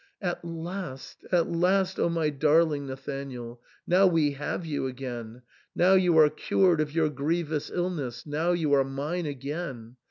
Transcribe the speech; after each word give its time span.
"At 0.23 0.43
last, 0.43 1.25
at 1.31 1.47
last, 1.47 1.99
O 1.99 2.09
my 2.09 2.31
darling 2.31 2.87
Nathanael; 2.87 3.61
now 3.85 4.07
we 4.07 4.31
have 4.31 4.65
you 4.65 4.87
again; 4.87 5.43
now 5.75 5.93
you 5.93 6.17
are 6.17 6.27
cured 6.31 6.81
of 6.81 6.91
your 6.91 7.07
grievous 7.11 7.69
illness, 7.69 8.25
now 8.25 8.51
you 8.53 8.73
are 8.73 8.83
mine 8.83 9.27
again." 9.27 9.97